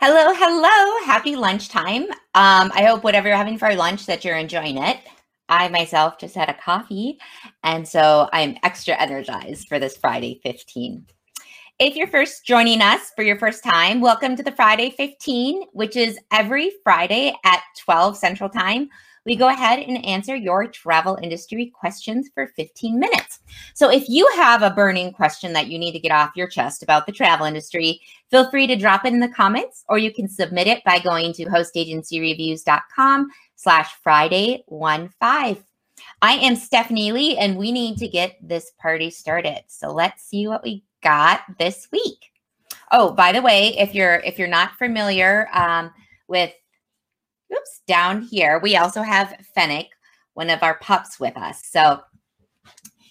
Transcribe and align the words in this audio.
Hello, 0.00 0.32
hello. 0.32 1.04
Happy 1.06 1.34
lunchtime. 1.34 2.04
Um, 2.36 2.70
I 2.72 2.84
hope 2.84 3.02
whatever 3.02 3.26
you're 3.26 3.36
having 3.36 3.58
for 3.58 3.74
lunch 3.74 4.06
that 4.06 4.24
you're 4.24 4.36
enjoying 4.36 4.78
it. 4.78 4.98
I 5.48 5.66
myself 5.66 6.18
just 6.20 6.36
had 6.36 6.48
a 6.48 6.54
coffee, 6.54 7.18
and 7.64 7.86
so 7.86 8.28
I'm 8.32 8.56
extra 8.62 8.94
energized 8.94 9.66
for 9.66 9.80
this 9.80 9.96
Friday 9.96 10.38
15. 10.44 11.04
If 11.80 11.96
you're 11.96 12.06
first 12.06 12.46
joining 12.46 12.80
us 12.80 13.10
for 13.16 13.24
your 13.24 13.40
first 13.40 13.64
time, 13.64 14.00
welcome 14.00 14.36
to 14.36 14.42
the 14.44 14.52
Friday 14.52 14.90
15, 14.90 15.64
which 15.72 15.96
is 15.96 16.16
every 16.30 16.70
Friday 16.84 17.34
at 17.44 17.62
12 17.80 18.16
Central 18.18 18.48
Time 18.48 18.88
we 19.28 19.36
go 19.36 19.48
ahead 19.48 19.80
and 19.80 20.02
answer 20.06 20.34
your 20.34 20.66
travel 20.66 21.18
industry 21.22 21.66
questions 21.66 22.30
for 22.32 22.46
15 22.56 22.98
minutes. 22.98 23.40
So 23.74 23.90
if 23.90 24.08
you 24.08 24.26
have 24.36 24.62
a 24.62 24.70
burning 24.70 25.12
question 25.12 25.52
that 25.52 25.66
you 25.66 25.78
need 25.78 25.92
to 25.92 25.98
get 25.98 26.12
off 26.12 26.30
your 26.34 26.48
chest 26.48 26.82
about 26.82 27.04
the 27.04 27.12
travel 27.12 27.44
industry, 27.44 28.00
feel 28.30 28.50
free 28.50 28.66
to 28.66 28.74
drop 28.74 29.04
it 29.04 29.12
in 29.12 29.20
the 29.20 29.28
comments 29.28 29.84
or 29.90 29.98
you 29.98 30.14
can 30.14 30.28
submit 30.28 30.66
it 30.66 30.82
by 30.82 30.98
going 30.98 31.34
to 31.34 31.44
hostagencyreviews.com 31.44 33.28
slash 33.54 33.92
Friday 34.02 34.64
one 34.66 35.10
five. 35.20 35.62
I 36.22 36.32
am 36.32 36.56
Stephanie 36.56 37.12
Lee 37.12 37.36
and 37.36 37.58
we 37.58 37.70
need 37.70 37.98
to 37.98 38.08
get 38.08 38.36
this 38.40 38.72
party 38.80 39.10
started. 39.10 39.62
So 39.66 39.92
let's 39.92 40.22
see 40.22 40.46
what 40.46 40.64
we 40.64 40.84
got 41.02 41.42
this 41.58 41.86
week. 41.92 42.32
Oh, 42.90 43.12
by 43.12 43.32
the 43.32 43.42
way, 43.42 43.76
if 43.76 43.94
you're 43.94 44.20
if 44.20 44.38
you're 44.38 44.48
not 44.48 44.76
familiar 44.78 45.50
um, 45.52 45.90
with 46.28 46.50
oops, 47.52 47.82
down 47.86 48.22
here, 48.22 48.58
we 48.58 48.76
also 48.76 49.02
have 49.02 49.34
Fennec, 49.54 49.86
one 50.34 50.50
of 50.50 50.62
our 50.62 50.78
pups 50.78 51.18
with 51.18 51.36
us. 51.36 51.60
So 51.64 52.00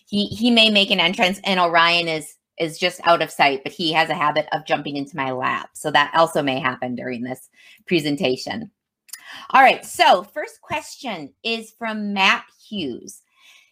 he 0.07 0.27
he 0.27 0.51
may 0.51 0.69
make 0.69 0.91
an 0.91 0.99
entrance 0.99 1.39
and 1.43 1.59
Orion 1.59 2.07
is 2.07 2.35
is 2.57 2.79
just 2.79 2.99
out 3.03 3.21
of 3.21 3.29
sight, 3.29 3.61
but 3.63 3.71
he 3.71 3.91
has 3.93 4.09
a 4.09 4.15
habit 4.15 4.47
of 4.51 4.65
jumping 4.65 4.97
into 4.97 5.15
my 5.15 5.31
lap. 5.31 5.69
So 5.73 5.91
that 5.91 6.11
also 6.15 6.41
may 6.41 6.59
happen 6.59 6.95
during 6.95 7.21
this 7.21 7.49
presentation. 7.85 8.71
All 9.51 9.61
right, 9.61 9.85
so 9.85 10.23
first 10.23 10.61
question 10.61 11.33
is 11.43 11.73
from 11.77 12.13
Matt 12.13 12.45
Hughes. 12.67 13.21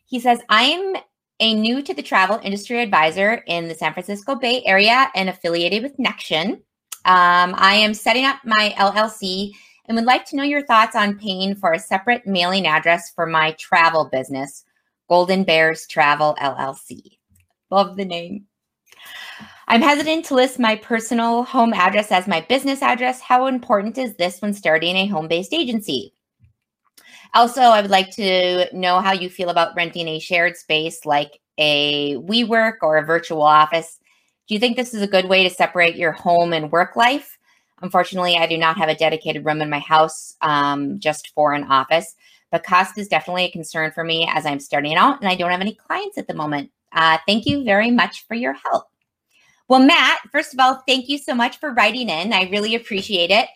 He 0.05 0.19
says, 0.19 0.39
I'm 0.49 0.95
a 1.39 1.53
new 1.53 1.81
to 1.81 1.93
the 1.93 2.03
travel 2.03 2.39
industry 2.43 2.81
advisor 2.81 3.43
in 3.47 3.67
the 3.67 3.75
San 3.75 3.93
Francisco 3.93 4.35
Bay 4.35 4.63
Area 4.65 5.09
and 5.15 5.29
affiliated 5.29 5.83
with 5.83 5.97
Nexion. 5.97 6.61
Um, 7.05 7.55
I 7.57 7.75
am 7.75 7.93
setting 7.93 8.25
up 8.25 8.37
my 8.45 8.73
LLC 8.77 9.51
and 9.87 9.95
would 9.95 10.05
like 10.05 10.25
to 10.25 10.35
know 10.35 10.43
your 10.43 10.65
thoughts 10.65 10.95
on 10.95 11.19
paying 11.19 11.55
for 11.55 11.73
a 11.73 11.79
separate 11.79 12.25
mailing 12.25 12.67
address 12.67 13.11
for 13.11 13.25
my 13.25 13.51
travel 13.53 14.05
business, 14.11 14.65
Golden 15.09 15.43
Bears 15.43 15.85
Travel 15.87 16.35
LLC. 16.41 17.17
Love 17.69 17.97
the 17.97 18.05
name. 18.05 18.45
I'm 19.67 19.81
hesitant 19.81 20.25
to 20.25 20.35
list 20.35 20.59
my 20.59 20.75
personal 20.75 21.43
home 21.43 21.73
address 21.73 22.11
as 22.11 22.27
my 22.27 22.41
business 22.41 22.81
address. 22.81 23.19
How 23.19 23.47
important 23.47 23.97
is 23.97 24.15
this 24.15 24.41
when 24.41 24.53
starting 24.53 24.95
a 24.95 25.07
home 25.07 25.27
based 25.27 25.53
agency? 25.53 26.13
Also, 27.33 27.61
I 27.61 27.81
would 27.81 27.91
like 27.91 28.11
to 28.11 28.67
know 28.73 28.99
how 28.99 29.11
you 29.11 29.29
feel 29.29 29.49
about 29.49 29.75
renting 29.75 30.07
a 30.07 30.19
shared 30.19 30.55
space 30.55 31.05
like 31.05 31.39
a 31.57 32.15
WeWork 32.15 32.75
or 32.81 32.97
a 32.97 33.05
virtual 33.05 33.41
office. 33.41 33.99
Do 34.47 34.53
you 34.53 34.59
think 34.59 34.77
this 34.77 34.93
is 34.93 35.01
a 35.01 35.07
good 35.07 35.25
way 35.25 35.43
to 35.43 35.53
separate 35.53 35.95
your 35.95 36.11
home 36.11 36.53
and 36.53 36.71
work 36.71 36.95
life? 36.95 37.37
Unfortunately, 37.81 38.37
I 38.37 38.47
do 38.47 38.57
not 38.57 38.77
have 38.77 38.89
a 38.89 38.95
dedicated 38.95 39.45
room 39.45 39.61
in 39.61 39.69
my 39.69 39.79
house 39.79 40.35
um, 40.41 40.99
just 40.99 41.31
for 41.33 41.53
an 41.53 41.65
office, 41.65 42.15
but 42.51 42.63
cost 42.63 42.97
is 42.97 43.07
definitely 43.07 43.45
a 43.45 43.51
concern 43.51 43.91
for 43.91 44.03
me 44.03 44.29
as 44.33 44.45
I'm 44.45 44.59
starting 44.59 44.95
out 44.95 45.19
and 45.19 45.29
I 45.29 45.35
don't 45.35 45.51
have 45.51 45.61
any 45.61 45.75
clients 45.75 46.17
at 46.17 46.27
the 46.27 46.33
moment. 46.33 46.71
Uh, 46.93 47.17
thank 47.27 47.45
you 47.45 47.63
very 47.63 47.91
much 47.91 48.25
for 48.27 48.35
your 48.35 48.53
help. 48.53 48.85
Well, 49.67 49.81
Matt, 49.81 50.19
first 50.31 50.53
of 50.53 50.59
all, 50.59 50.83
thank 50.87 51.09
you 51.09 51.17
so 51.17 51.33
much 51.33 51.59
for 51.59 51.73
writing 51.73 52.07
in. 52.09 52.33
I 52.33 52.49
really 52.49 52.75
appreciate 52.75 53.31
it. 53.31 53.47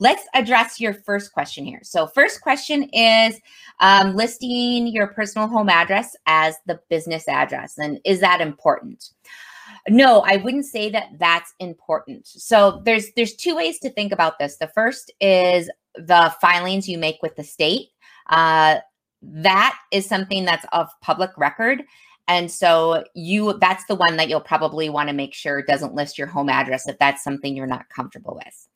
Let's 0.00 0.26
address 0.34 0.80
your 0.80 0.94
first 0.94 1.32
question 1.32 1.64
here. 1.64 1.80
So, 1.84 2.08
first 2.08 2.40
question 2.40 2.84
is 2.92 3.38
um, 3.78 4.16
listing 4.16 4.88
your 4.88 5.06
personal 5.06 5.46
home 5.46 5.68
address 5.68 6.16
as 6.26 6.56
the 6.66 6.80
business 6.88 7.28
address. 7.28 7.78
And 7.78 8.00
is 8.04 8.18
that 8.20 8.40
important? 8.40 9.10
No 9.88 10.20
i 10.26 10.36
wouldn't 10.36 10.66
say 10.66 10.90
that 10.90 11.08
that's 11.18 11.52
important. 11.60 12.26
So 12.26 12.82
there's 12.84 13.12
there's 13.16 13.34
two 13.34 13.54
ways 13.56 13.78
to 13.80 13.90
think 13.90 14.12
about 14.12 14.38
this. 14.38 14.56
The 14.56 14.68
first 14.68 15.12
is 15.20 15.70
the 15.94 16.34
filings 16.40 16.88
you 16.88 16.98
make 16.98 17.18
with 17.22 17.36
the 17.36 17.44
state. 17.44 17.88
Uh, 18.28 18.78
that 19.22 19.78
is 19.92 20.06
something 20.06 20.44
that's 20.44 20.66
of 20.72 20.88
public 21.00 21.30
record. 21.36 21.82
And 22.28 22.50
so 22.50 23.04
you 23.14 23.58
that's 23.60 23.84
the 23.86 23.94
one 23.94 24.16
that 24.16 24.28
you'll 24.28 24.40
probably 24.40 24.88
want 24.88 25.08
to 25.08 25.14
make 25.14 25.34
sure 25.34 25.62
doesn't 25.62 25.94
list 25.94 26.18
your 26.18 26.26
home 26.26 26.48
address 26.48 26.88
if 26.88 26.98
that's 26.98 27.22
something 27.22 27.56
you're 27.56 27.66
not 27.66 27.88
comfortable 27.88 28.40
with. 28.44 28.68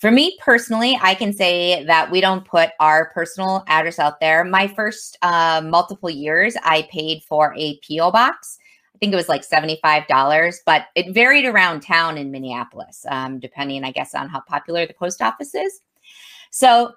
For 0.00 0.10
me 0.10 0.36
personally, 0.40 0.98
I 1.00 1.14
can 1.14 1.32
say 1.32 1.84
that 1.84 2.10
we 2.10 2.20
don't 2.20 2.44
put 2.44 2.70
our 2.80 3.10
personal 3.12 3.64
address 3.68 3.98
out 3.98 4.20
there. 4.20 4.44
My 4.44 4.66
first 4.66 5.16
uh, 5.22 5.62
multiple 5.64 6.10
years, 6.10 6.56
I 6.62 6.88
paid 6.90 7.22
for 7.22 7.54
a 7.56 7.78
P.O. 7.78 8.10
box 8.10 8.58
I 8.94 8.98
think 8.98 9.12
it 9.12 9.16
was 9.16 9.28
like 9.28 9.48
$75, 9.48 10.56
but 10.64 10.86
it 10.94 11.12
varied 11.12 11.46
around 11.46 11.80
town 11.80 12.16
in 12.16 12.30
Minneapolis, 12.30 13.04
um, 13.08 13.40
depending, 13.40 13.82
I 13.82 13.90
guess, 13.90 14.14
on 14.14 14.28
how 14.28 14.40
popular 14.40 14.86
the 14.86 14.94
post 14.94 15.20
office 15.20 15.54
is. 15.54 15.80
So 16.50 16.92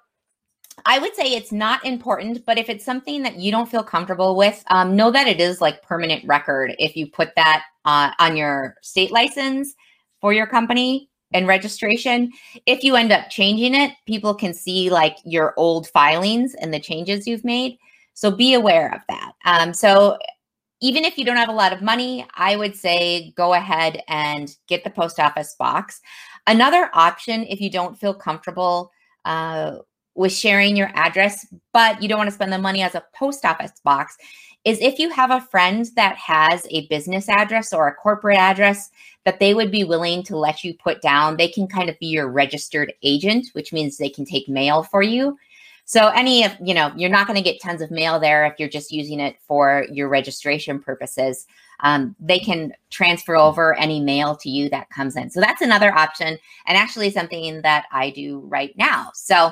I 0.86 0.98
would 1.00 1.14
say 1.16 1.34
it's 1.34 1.50
not 1.50 1.84
important, 1.84 2.44
but 2.46 2.56
if 2.56 2.68
it's 2.68 2.84
something 2.84 3.22
that 3.22 3.36
you 3.36 3.50
don't 3.50 3.68
feel 3.68 3.82
comfortable 3.82 4.36
with, 4.36 4.62
um, 4.68 4.94
know 4.94 5.10
that 5.10 5.26
it 5.26 5.40
is 5.40 5.60
like 5.60 5.82
permanent 5.82 6.24
record 6.24 6.74
if 6.78 6.96
you 6.96 7.08
put 7.08 7.34
that 7.36 7.64
uh, 7.84 8.12
on 8.18 8.36
your 8.36 8.76
state 8.82 9.10
license 9.10 9.74
for 10.20 10.32
your 10.32 10.46
company 10.46 11.08
and 11.32 11.46
registration. 11.46 12.30
If 12.66 12.84
you 12.84 12.96
end 12.96 13.12
up 13.12 13.28
changing 13.28 13.74
it, 13.74 13.92
people 14.06 14.34
can 14.34 14.54
see 14.54 14.90
like 14.90 15.16
your 15.24 15.52
old 15.56 15.88
filings 15.88 16.54
and 16.54 16.72
the 16.72 16.80
changes 16.80 17.26
you've 17.26 17.44
made. 17.44 17.76
So 18.14 18.30
be 18.30 18.54
aware 18.54 18.92
of 18.94 19.00
that. 19.08 19.32
Um, 19.44 19.74
so 19.74 20.18
even 20.80 21.04
if 21.04 21.18
you 21.18 21.24
don't 21.24 21.36
have 21.36 21.48
a 21.48 21.52
lot 21.52 21.72
of 21.72 21.82
money, 21.82 22.26
I 22.34 22.56
would 22.56 22.76
say 22.76 23.32
go 23.36 23.54
ahead 23.54 24.02
and 24.08 24.54
get 24.68 24.84
the 24.84 24.90
post 24.90 25.18
office 25.18 25.54
box. 25.58 26.00
Another 26.46 26.90
option, 26.94 27.44
if 27.44 27.60
you 27.60 27.70
don't 27.70 27.98
feel 27.98 28.14
comfortable 28.14 28.90
uh, 29.24 29.76
with 30.14 30.32
sharing 30.32 30.76
your 30.76 30.90
address, 30.94 31.46
but 31.72 32.02
you 32.02 32.08
don't 32.08 32.18
want 32.18 32.28
to 32.28 32.34
spend 32.34 32.52
the 32.52 32.58
money 32.58 32.82
as 32.82 32.94
a 32.94 33.04
post 33.14 33.44
office 33.44 33.72
box, 33.84 34.16
is 34.64 34.80
if 34.80 34.98
you 34.98 35.10
have 35.10 35.30
a 35.30 35.40
friend 35.40 35.86
that 35.96 36.16
has 36.16 36.66
a 36.70 36.86
business 36.88 37.28
address 37.28 37.72
or 37.72 37.88
a 37.88 37.94
corporate 37.94 38.38
address 38.38 38.90
that 39.28 39.40
they 39.40 39.52
would 39.52 39.70
be 39.70 39.84
willing 39.84 40.22
to 40.22 40.38
let 40.38 40.64
you 40.64 40.72
put 40.72 41.02
down. 41.02 41.36
They 41.36 41.48
can 41.48 41.66
kind 41.66 41.90
of 41.90 41.98
be 41.98 42.06
your 42.06 42.30
registered 42.30 42.94
agent, 43.02 43.48
which 43.52 43.74
means 43.74 43.98
they 43.98 44.08
can 44.08 44.24
take 44.24 44.48
mail 44.48 44.82
for 44.82 45.02
you. 45.02 45.36
So 45.88 46.08
any 46.08 46.44
of, 46.44 46.52
you 46.62 46.74
know, 46.74 46.92
you're 46.96 47.08
not 47.08 47.26
going 47.26 47.38
to 47.38 47.42
get 47.42 47.62
tons 47.62 47.80
of 47.80 47.90
mail 47.90 48.20
there 48.20 48.44
if 48.44 48.52
you're 48.58 48.68
just 48.68 48.92
using 48.92 49.20
it 49.20 49.36
for 49.46 49.86
your 49.90 50.10
registration 50.10 50.80
purposes. 50.80 51.46
Um, 51.80 52.14
they 52.20 52.38
can 52.38 52.74
transfer 52.90 53.36
over 53.36 53.74
any 53.78 53.98
mail 53.98 54.36
to 54.36 54.50
you 54.50 54.68
that 54.68 54.90
comes 54.90 55.16
in. 55.16 55.30
So 55.30 55.40
that's 55.40 55.62
another 55.62 55.90
option 55.90 56.38
and 56.66 56.76
actually 56.76 57.08
something 57.10 57.62
that 57.62 57.86
I 57.90 58.10
do 58.10 58.40
right 58.40 58.76
now. 58.76 59.12
So 59.14 59.50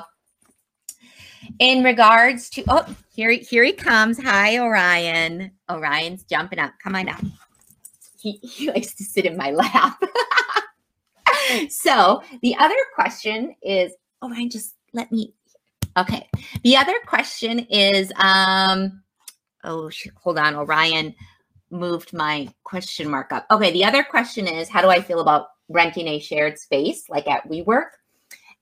in 1.57 1.83
regards 1.83 2.51
to, 2.51 2.63
oh, 2.67 2.95
here, 3.15 3.31
here 3.31 3.63
he 3.63 3.73
comes. 3.73 4.21
Hi, 4.21 4.59
Orion. 4.59 5.49
Orion's 5.71 6.23
jumping 6.23 6.59
up. 6.59 6.73
Come 6.83 6.93
on 6.93 7.09
up. 7.09 7.21
He, 8.19 8.33
he 8.43 8.69
likes 8.69 8.93
to 8.93 9.03
sit 9.03 9.25
in 9.25 9.35
my 9.37 9.49
lap. 9.49 9.99
so 11.71 12.21
the 12.43 12.55
other 12.57 12.77
question 12.93 13.55
is, 13.63 13.91
Orion, 14.21 14.51
just 14.51 14.75
let 14.93 15.11
me 15.11 15.33
Okay. 15.97 16.29
The 16.63 16.77
other 16.77 16.95
question 17.05 17.59
is 17.59 18.11
um 18.17 19.01
oh 19.63 19.89
hold 20.15 20.37
on, 20.37 20.55
Orion 20.55 21.15
moved 21.71 22.13
my 22.13 22.47
question 22.63 23.09
mark 23.09 23.31
up. 23.31 23.45
Okay, 23.51 23.71
the 23.71 23.83
other 23.83 24.03
question 24.03 24.47
is 24.47 24.69
how 24.69 24.81
do 24.81 24.89
I 24.89 25.01
feel 25.01 25.19
about 25.19 25.47
renting 25.69 26.07
a 26.07 26.19
shared 26.19 26.57
space 26.57 27.09
like 27.09 27.27
at 27.27 27.49
WeWork? 27.49 27.89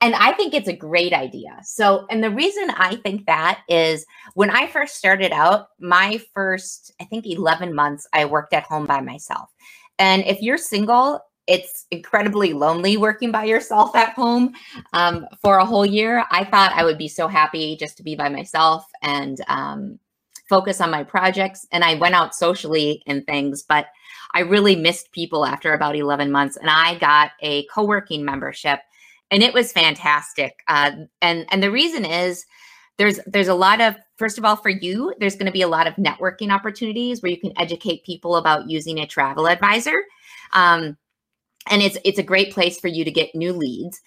And 0.02 0.14
I 0.16 0.34
think 0.34 0.54
it's 0.54 0.68
a 0.68 0.76
great 0.76 1.14
idea. 1.14 1.58
So, 1.64 2.06
and 2.10 2.24
the 2.24 2.30
reason 2.30 2.70
I 2.72 2.98
think 2.98 3.26
that 3.28 3.62
is 3.70 4.06
when 4.34 4.50
I 4.50 4.68
first 4.68 4.98
started 4.98 5.32
out, 5.32 5.70
my 5.80 6.20
first, 6.34 6.94
I 7.00 7.06
think 7.06 7.26
11 7.26 7.74
months, 7.74 8.06
I 8.12 8.26
worked 8.26 8.54
at 8.54 8.64
home 8.64 8.86
by 8.86 9.00
myself. 9.00 9.50
And 9.98 10.24
if 10.26 10.42
you're 10.42 10.58
single, 10.58 11.22
it's 11.48 11.86
incredibly 11.92 12.54
lonely 12.54 12.98
working 12.98 13.32
by 13.32 13.44
yourself 13.44 13.96
at 13.96 14.14
home 14.14 14.54
um, 14.94 15.28
for 15.42 15.58
a 15.58 15.66
whole 15.66 15.86
year. 15.86 16.26
I 16.32 16.44
thought 16.44 16.74
I 16.74 16.84
would 16.84 16.98
be 16.98 17.08
so 17.08 17.28
happy 17.28 17.78
just 17.78 17.98
to 17.98 18.04
be 18.04 18.16
by 18.16 18.30
myself 18.30 18.86
and 19.02 19.40
um, 19.48 20.00
focus 20.50 20.82
on 20.82 20.90
my 20.92 21.04
projects. 21.04 21.68
And 21.72 21.84
I 21.84 21.96
went 21.96 22.16
out 22.16 22.36
socially 22.36 23.04
and 23.06 23.26
things, 23.26 23.64
but 23.64 23.88
I 24.34 24.42
really 24.42 24.76
missed 24.76 25.12
people 25.12 25.46
after 25.46 25.74
about 25.74 25.96
11 25.96 26.32
months. 26.32 26.58
And 26.58 26.70
I 26.70 26.98
got 26.98 27.32
a 27.42 27.66
co 27.68 27.86
working 27.86 28.26
membership, 28.26 28.80
and 29.32 29.44
it 29.44 29.54
was 29.54 29.72
fantastic. 29.72 30.60
Uh, 30.68 30.92
and 31.22 31.46
and 31.50 31.62
the 31.62 31.72
reason 31.72 32.06
is 32.06 32.46
there's 32.98 33.20
there's 33.28 33.48
a 33.48 33.54
lot 33.54 33.82
of 33.82 33.96
first 34.18 34.38
of 34.38 34.46
all 34.46 34.56
for 34.56 34.70
you 34.70 35.14
there's 35.20 35.36
going 35.36 35.46
to 35.46 35.52
be 35.52 35.62
a 35.62 35.68
lot 35.68 35.88
of 35.88 35.96
networking 35.96 36.52
opportunities 36.52 37.22
where 37.22 37.32
you 37.32 37.40
can 37.40 37.52
educate 37.58 38.06
people 38.06 38.38
about 38.38 38.70
using 38.70 39.00
a 39.00 39.08
travel 39.08 39.48
advisor 39.48 40.02
um, 40.54 40.98
and 41.70 41.82
it's 41.82 41.98
it's 42.04 42.20
a 42.20 42.24
great 42.24 42.54
place 42.54 42.80
for 42.80 42.88
you 42.88 43.04
to 43.04 43.12
get 43.12 43.36
new 43.36 43.54
leads 43.54 44.02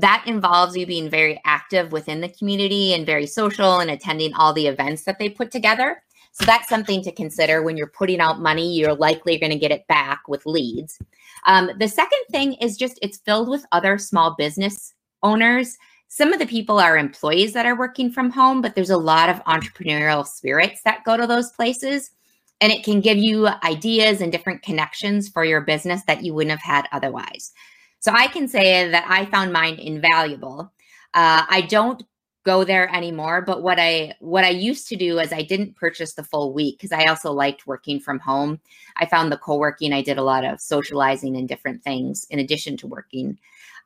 that 0.00 0.22
involves 0.26 0.76
you 0.76 0.86
being 0.86 1.10
very 1.10 1.40
active 1.44 1.90
within 1.90 2.20
the 2.20 2.28
community 2.28 2.94
and 2.94 3.04
very 3.04 3.26
social 3.26 3.80
and 3.80 3.90
attending 3.90 4.32
all 4.34 4.52
the 4.52 4.66
events 4.66 5.02
that 5.04 5.18
they 5.18 5.28
put 5.28 5.50
together. 5.50 6.00
So 6.32 6.44
that's 6.44 6.68
something 6.68 7.02
to 7.02 7.10
consider 7.10 7.62
when 7.62 7.76
you're 7.76 7.88
putting 7.88 8.20
out 8.20 8.40
money. 8.40 8.76
You're 8.76 8.94
likely 8.94 9.38
going 9.38 9.50
to 9.50 9.58
get 9.58 9.72
it 9.72 9.86
back 9.88 10.28
with 10.28 10.46
leads. 10.46 10.98
Um, 11.46 11.70
the 11.80 11.88
second 11.88 12.20
thing 12.30 12.54
is 12.54 12.76
just 12.76 12.98
it's 13.02 13.18
filled 13.18 13.48
with 13.48 13.66
other 13.72 13.98
small 13.98 14.36
business 14.38 14.94
owners. 15.24 15.76
Some 16.06 16.32
of 16.32 16.38
the 16.38 16.46
people 16.46 16.78
are 16.78 16.96
employees 16.96 17.52
that 17.54 17.66
are 17.66 17.76
working 17.76 18.10
from 18.12 18.30
home, 18.30 18.62
but 18.62 18.74
there's 18.74 18.90
a 18.90 18.96
lot 18.96 19.28
of 19.28 19.42
entrepreneurial 19.44 20.24
spirits 20.24 20.80
that 20.84 21.04
go 21.04 21.16
to 21.16 21.26
those 21.26 21.50
places. 21.50 22.12
And 22.60 22.72
it 22.72 22.84
can 22.84 23.00
give 23.00 23.18
you 23.18 23.48
ideas 23.62 24.20
and 24.20 24.32
different 24.32 24.62
connections 24.62 25.28
for 25.28 25.44
your 25.44 25.60
business 25.60 26.02
that 26.04 26.24
you 26.24 26.34
wouldn't 26.34 26.50
have 26.50 26.62
had 26.62 26.88
otherwise. 26.92 27.52
So 28.00 28.12
I 28.12 28.26
can 28.28 28.48
say 28.48 28.88
that 28.90 29.04
I 29.08 29.26
found 29.26 29.52
mine 29.52 29.74
invaluable. 29.74 30.72
Uh, 31.14 31.44
I 31.48 31.62
don't 31.62 32.02
go 32.48 32.64
there 32.64 32.88
anymore 32.96 33.42
but 33.42 33.62
what 33.62 33.78
i 33.78 34.14
what 34.20 34.42
i 34.42 34.48
used 34.48 34.88
to 34.88 34.96
do 34.96 35.18
is 35.18 35.34
i 35.34 35.42
didn't 35.42 35.76
purchase 35.76 36.14
the 36.14 36.24
full 36.24 36.54
week 36.54 36.78
because 36.78 36.92
i 36.92 37.04
also 37.04 37.30
liked 37.30 37.66
working 37.66 38.00
from 38.00 38.18
home 38.18 38.58
i 38.96 39.04
found 39.04 39.30
the 39.30 39.36
co-working 39.36 39.92
i 39.92 40.00
did 40.00 40.16
a 40.16 40.22
lot 40.22 40.46
of 40.46 40.58
socializing 40.58 41.36
and 41.36 41.46
different 41.46 41.82
things 41.82 42.26
in 42.30 42.38
addition 42.38 42.74
to 42.74 42.86
working 42.86 43.36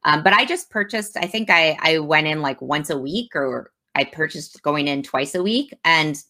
um, 0.04 0.22
but 0.22 0.32
i 0.32 0.44
just 0.44 0.70
purchased 0.70 1.16
i 1.16 1.26
think 1.26 1.50
i 1.50 1.76
i 1.80 1.98
went 1.98 2.28
in 2.28 2.40
like 2.40 2.62
once 2.62 2.88
a 2.88 2.96
week 2.96 3.34
or 3.34 3.72
i 3.96 4.04
purchased 4.04 4.62
going 4.62 4.86
in 4.86 5.02
twice 5.02 5.34
a 5.34 5.42
week 5.42 5.74
and 5.84 6.22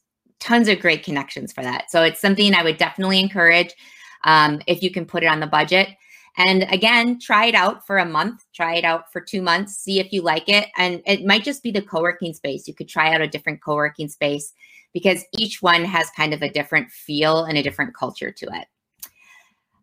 tons 0.43 0.69
of 0.69 0.81
great 0.81 1.05
connections 1.05 1.53
for 1.53 1.63
that 1.63 1.91
so 1.91 2.03
it's 2.03 2.21
something 2.21 2.55
i 2.55 2.63
would 2.63 2.77
definitely 2.77 3.21
encourage 3.21 3.75
um, 4.25 4.61
if 4.69 4.83
you 4.83 4.91
can 4.91 5.05
put 5.05 5.25
it 5.25 5.27
on 5.27 5.41
the 5.41 5.47
budget 5.47 5.89
and 6.37 6.63
again, 6.71 7.19
try 7.19 7.47
it 7.47 7.55
out 7.55 7.87
for 7.87 7.99
a 7.99 8.07
month, 8.07 8.45
try 8.55 8.77
it 8.77 8.85
out 8.85 9.13
for 9.13 9.21
two 9.21 9.43
months, 9.43 9.77
see 9.77 10.01
if 10.01 10.13
you 10.13 10.23
like 10.23 10.49
it. 10.49 10.69
And 10.79 11.03
it 11.05 11.27
might 11.27 11.45
just 11.45 11.63
be 11.63 11.71
the 11.71 11.83
co 11.83 12.01
working 12.01 12.33
space. 12.33 12.67
You 12.67 12.75
could 12.75 12.89
try 12.89 13.15
out 13.15 13.21
a 13.21 13.29
different 13.29 13.63
co 13.63 13.75
working 13.75 14.09
space 14.09 14.53
because 14.95 15.25
each 15.37 15.61
one 15.61 15.85
has 15.85 16.11
kind 16.17 16.33
of 16.33 16.43
a 16.43 16.51
different 16.51 16.91
feel 16.91 17.45
and 17.45 17.59
a 17.59 17.63
different 17.63 17.95
culture 17.95 18.31
to 18.31 18.47
it. 18.47 18.67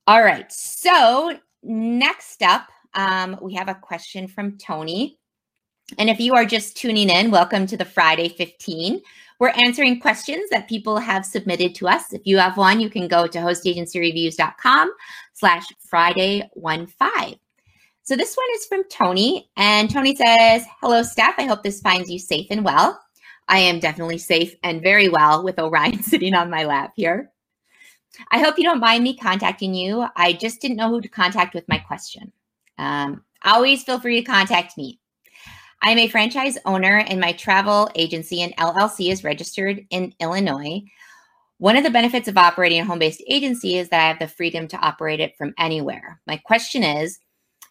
All 0.08 0.24
right. 0.24 0.52
So, 0.52 1.38
next 1.62 2.42
up, 2.42 2.68
um, 2.96 3.38
we 3.42 3.54
have 3.54 3.70
a 3.70 3.76
question 3.76 4.28
from 4.28 4.58
Tony. 4.58 5.20
And 6.00 6.10
if 6.10 6.20
you 6.20 6.34
are 6.34 6.46
just 6.46 6.78
tuning 6.78 7.10
in, 7.10 7.30
welcome 7.30 7.68
to 7.68 7.78
the 7.78 7.86
Friday 7.86 8.30
15. 8.30 9.02
We're 9.40 9.54
answering 9.56 10.02
questions 10.02 10.50
that 10.50 10.68
people 10.68 10.98
have 10.98 11.26
submitted 11.26 11.74
to 11.76 11.88
us. 11.88 12.12
If 12.12 12.24
you 12.26 12.38
have 12.38 12.58
one, 12.58 12.82
you 12.82 12.90
can 12.90 13.08
go 13.08 13.26
to 13.26 13.40
hostagencyreviews.com 13.40 14.92
slash 15.34 15.66
Friday 15.80 16.50
one 16.54 16.88
five. 16.88 17.36
So 18.04 18.16
this 18.16 18.36
one 18.36 18.48
is 18.56 18.66
from 18.66 18.84
Tony, 18.90 19.50
and 19.56 19.90
Tony 19.90 20.16
says, 20.16 20.66
Hello, 20.82 21.04
staff. 21.04 21.36
I 21.38 21.46
hope 21.46 21.64
this 21.64 21.80
finds 21.80 22.10
you 22.10 22.20
safe 22.20 22.48
and 22.50 22.66
well. 22.66 23.00
I 23.48 23.60
am 23.60 23.80
definitely 23.80 24.18
safe 24.18 24.56
and 24.62 24.82
very 24.82 25.10
well 25.10 25.44
with 25.44 25.60
Orion 25.60 26.04
sitting 26.04 26.34
on 26.34 26.50
my 26.50 26.66
lap 26.66 26.92
here. 26.96 27.32
I 28.32 28.40
hope 28.40 28.58
you 28.58 28.64
don't 28.64 28.80
mind 28.80 29.04
me 29.04 29.16
contacting 29.16 29.74
you. 29.74 30.06
I 30.16 30.34
just 30.34 30.60
didn't 30.60 30.78
know 30.78 30.90
who 30.90 31.02
to 31.02 31.08
contact 31.08 31.54
with 31.54 31.68
my 31.70 31.78
question. 31.78 32.34
Um, 32.78 33.24
always 33.46 33.84
feel 33.84 34.00
free 34.00 34.22
to 34.22 34.30
contact 34.30 34.78
me. 34.78 35.00
I'm 35.82 35.98
a 35.98 36.10
franchise 36.10 36.58
owner, 36.66 36.98
and 37.08 37.22
my 37.22 37.32
travel 37.32 37.90
agency 37.96 38.42
and 38.42 38.56
LLC 38.58 39.12
is 39.12 39.24
registered 39.24 39.86
in 39.90 40.14
Illinois. 40.20 40.82
One 41.58 41.78
of 41.78 41.84
the 41.84 41.90
benefits 41.90 42.28
of 42.28 42.38
operating 42.38 42.82
a 42.82 42.86
home 42.86 43.00
based 43.00 43.24
agency 43.28 43.78
is 43.78 43.88
that 43.90 44.02
I 44.02 44.08
have 44.08 44.20
the 44.20 44.28
freedom 44.28 44.68
to 44.70 44.78
operate 44.78 45.22
it 45.22 45.38
from 45.38 45.54
anywhere. 45.58 46.20
My 46.28 46.36
question 46.36 46.84
is 46.84 47.20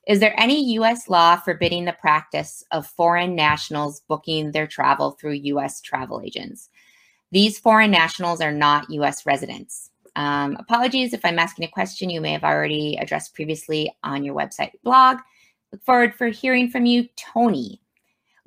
Is 0.07 0.21
there 0.21 0.35
any 0.41 0.75
US 0.75 1.09
law 1.09 1.37
forbidding 1.37 1.85
the 1.85 1.93
practice 1.93 2.65
of 2.71 2.87
foreign 2.87 3.35
nationals 3.35 4.01
booking 4.09 4.53
their 4.53 4.67
travel 4.67 5.13
through 5.13 5.33
US 5.33 5.83
travel 5.83 6.23
agents? 6.25 6.71
These 7.31 7.59
foreign 7.59 7.91
nationals 7.91 8.41
are 8.41 8.53
not 8.53 8.91
US 8.91 9.27
residents. 9.27 9.91
Um, 10.17 10.57
apologies 10.59 11.13
if 11.13 11.25
I'm 11.25 11.39
asking 11.39 11.67
a 11.67 11.71
question 11.71 12.09
you 12.09 12.23
may 12.23 12.33
have 12.33 12.45
already 12.45 12.97
addressed 12.97 13.35
previously 13.35 13.95
on 14.03 14.25
your 14.25 14.35
website 14.35 14.73
blog. 14.83 15.19
Look 15.73 15.85
forward 15.85 16.15
for 16.15 16.29
hearing 16.29 16.71
from 16.71 16.87
you, 16.87 17.07
Tony. 17.17 17.83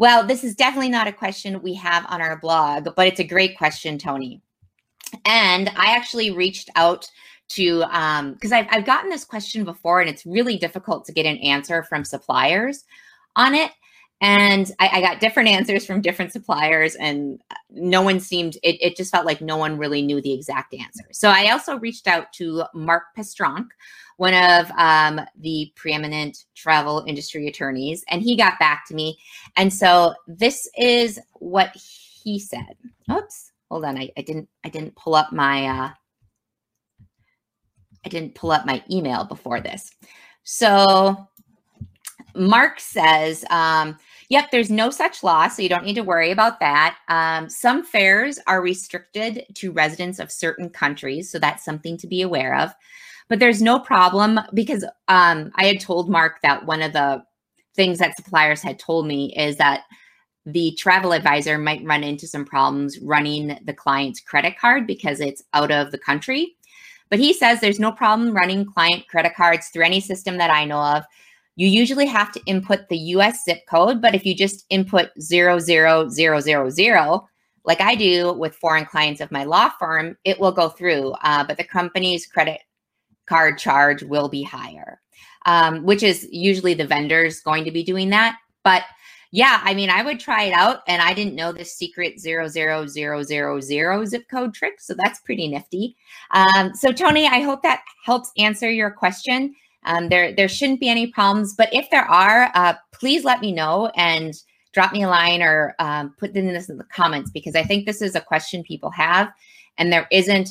Well, 0.01 0.25
this 0.25 0.44
is 0.44 0.56
definitely 0.56 0.89
not 0.89 1.07
a 1.07 1.13
question 1.13 1.62
we 1.62 1.75
have 1.75 2.07
on 2.09 2.24
our 2.24 2.36
blog, 2.39 2.88
but 2.95 3.06
it's 3.06 3.19
a 3.19 3.24
great 3.24 3.56
question, 3.56 4.00
Tony. 4.00 4.42
And 5.25 5.69
I 5.75 5.95
actually 5.95 6.31
reached 6.31 6.71
out 6.75 7.07
to 7.50 7.83
um 7.83 8.33
because 8.33 8.51
I've, 8.51 8.65
I've 8.71 8.86
gotten 8.86 9.12
this 9.12 9.25
question 9.25 9.63
before 9.63 10.01
and 10.01 10.09
it's 10.09 10.25
really 10.25 10.57
difficult 10.57 11.06
to 11.06 11.12
get 11.12 11.27
an 11.27 11.38
answer 11.38 11.83
from 11.83 12.03
suppliers 12.03 12.83
on 13.36 13.53
it 13.53 13.71
and 14.22 14.72
I, 14.80 14.90
I, 14.94 15.02
got 15.02 15.20
different 15.20 15.50
answers 15.50 15.86
from 15.86 16.00
different 16.00 16.32
suppliers 16.32 16.96
and 16.96 17.42
no 17.72 18.02
one 18.04 18.20
seemed 18.20 18.56
it, 18.64 18.78
it 18.82 18.96
just 18.96 19.12
felt 19.12 19.26
like 19.26 19.42
no 19.42 19.58
one 19.58 19.78
really 19.78 20.02
knew 20.02 20.22
the 20.22 20.34
exact 20.34 20.74
answer 20.74 21.06
so 21.12 21.30
i 21.30 21.50
also 21.50 21.78
reached 21.78 22.08
out 22.08 22.32
to 22.34 22.64
mark 22.74 23.04
pestronk 23.18 23.68
one 24.22 24.36
of 24.36 24.70
um, 24.78 25.20
the 25.40 25.74
preeminent 25.76 26.46
travel 26.54 27.04
industry 27.08 27.48
attorneys, 27.48 28.06
and 28.08 28.22
he 28.22 28.38
got 28.38 28.60
back 28.60 28.86
to 28.88 28.94
me. 28.94 29.18
And 29.56 29.74
so 29.74 30.14
this 30.28 30.70
is 30.78 31.20
what 31.40 31.76
he 31.76 32.38
said. 32.38 32.78
Oops, 33.12 33.52
hold 33.72 33.84
on. 33.84 33.98
I, 33.98 34.12
I 34.16 34.22
didn't 34.22 34.48
I 34.64 34.70
didn't 34.70 34.96
pull 34.96 35.16
up 35.16 35.34
my 35.34 35.66
uh, 35.66 35.90
I 38.06 38.10
didn't 38.10 38.36
pull 38.36 38.52
up 38.52 38.64
my 38.64 38.84
email 38.92 39.24
before 39.24 39.60
this. 39.60 39.90
So 40.44 41.28
Mark 42.36 42.80
says, 42.80 43.44
um, 43.50 43.98
Yep, 44.31 44.51
there's 44.51 44.69
no 44.72 44.92
such 44.92 45.24
law, 45.24 45.50
so 45.50 45.62
you 45.62 45.68
don't 45.68 45.83
need 45.83 45.95
to 45.95 46.06
worry 46.06 46.31
about 46.31 46.62
that. 46.62 46.98
Um, 47.10 47.50
some 47.50 47.83
fares 47.83 48.39
are 48.48 48.62
restricted 48.62 49.44
to 49.56 49.74
residents 49.74 50.19
of 50.19 50.31
certain 50.31 50.69
countries, 50.69 51.30
so 51.30 51.38
that's 51.38 51.66
something 51.66 51.98
to 51.98 52.07
be 52.07 52.22
aware 52.22 52.56
of. 52.57 52.74
But 53.28 53.39
there's 53.39 53.62
no 53.62 53.78
problem 53.78 54.39
because 54.54 54.86
um, 55.10 55.51
I 55.56 55.66
had 55.66 55.81
told 55.81 56.10
Mark 56.10 56.38
that 56.44 56.66
one 56.66 56.81
of 56.81 56.94
the 56.94 57.22
things 57.75 58.00
that 58.00 58.16
suppliers 58.16 58.62
had 58.62 58.80
told 58.80 59.06
me 59.06 59.33
is 59.36 59.57
that 59.57 59.81
the 60.45 60.77
travel 60.80 61.12
advisor 61.12 61.57
might 61.57 61.84
run 61.84 62.01
into 62.01 62.25
some 62.25 62.45
problems 62.45 63.00
running 63.00 63.60
the 63.66 63.74
client's 63.74 64.22
credit 64.22 64.57
card 64.57 64.88
because 64.88 65.19
it's 65.19 65.44
out 65.54 65.72
of 65.72 65.92
the 65.92 65.98
country. 65.98 66.56
But 67.10 67.19
he 67.19 67.34
says 67.34 67.60
there's 67.60 67.81
no 67.81 67.92
problem 67.92 68.31
running 68.31 68.63
client 68.63 69.10
credit 69.10 69.36
cards 69.36 69.68
through 69.68 69.84
any 69.84 70.00
system 70.00 70.38
that 70.38 70.50
I 70.51 70.63
know 70.63 70.80
of. 70.80 71.04
You 71.56 71.68
usually 71.68 72.06
have 72.06 72.31
to 72.31 72.42
input 72.45 72.88
the 72.89 72.98
US 72.98 73.44
zip 73.44 73.59
code, 73.69 74.01
but 74.01 74.15
if 74.15 74.25
you 74.25 74.36
just 74.36 74.65
input 74.69 75.09
00000, 75.20 77.22
like 77.63 77.81
I 77.81 77.96
do 77.96 78.34
with 78.34 78.55
foreign 78.55 78.86
clients 78.86 79.22
of 79.22 79.31
my 79.31 79.43
law 79.43 79.70
firm, 79.79 80.17
it 80.24 80.39
will 80.39 80.51
go 80.51 80.70
through. 80.70 81.12
Uh, 81.24 81.43
but 81.43 81.58
the 81.58 81.63
company's 81.63 82.25
credit 82.25 82.62
card 83.27 83.58
charge 83.58 84.03
will 84.03 84.29
be 84.29 84.43
higher, 84.43 85.00
um, 85.46 85.84
which 85.84 86.03
is 86.03 86.27
usually 86.31 86.74
the 86.74 86.88
vendors 86.88 87.41
going 87.41 87.65
to 87.65 87.72
be 87.72 87.84
doing 87.84 88.10
that. 88.10 88.38
But 88.63 88.84
yeah, 89.31 89.62
I 89.63 89.74
mean, 89.74 89.89
I 89.89 90.03
would 90.03 90.20
try 90.20 90.43
it 90.43 90.53
out, 90.53 90.79
and 90.88 91.01
I 91.01 91.13
didn't 91.13 91.36
know 91.36 91.53
this 91.53 91.77
secret 91.77 92.20
zero 92.20 92.50
zero 92.50 92.86
zero 92.86 93.24
zero 93.24 93.62
zero 93.62 94.03
zip 94.03 94.27
code 94.29 94.53
trick, 94.53 94.81
so 94.81 94.93
that's 94.93 95.22
pretty 95.22 95.48
nifty. 95.48 95.96
Um, 96.31 96.74
so 96.74 96.91
Tony, 96.91 97.27
I 97.27 97.39
hope 97.39 97.63
that 97.63 97.81
helps 98.03 98.31
answer 98.38 98.70
your 98.70 98.91
question. 98.91 99.55
Um, 99.86 100.10
there, 100.10 100.34
there 100.34 100.48
shouldn't 100.48 100.80
be 100.80 100.90
any 100.90 101.08
problems, 101.08 101.56
but 101.56 101.74
if 101.74 101.90
there 101.90 102.06
are, 102.06 102.52
uh, 102.54 102.76
please 102.92 103.24
let 103.24 103.42
me 103.42 103.52
know 103.52 103.92
and 103.96 104.34
drop 104.74 104.94
me 104.94 105.04
a 105.04 105.10
line 105.10 105.42
or 105.42 105.76
um, 105.80 106.14
put 106.18 106.34
this 106.34 106.70
in 106.70 106.78
the 106.78 106.84
comments 106.86 107.32
because 107.32 107.56
I 107.56 107.64
think 107.64 107.86
this 107.86 108.02
is 108.02 108.16
a 108.16 108.22
question 108.22 108.64
people 108.64 108.92
have, 108.92 109.32
and 109.78 109.92
there 109.92 110.08
isn't 110.12 110.50